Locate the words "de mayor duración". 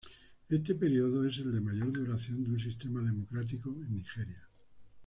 1.53-2.43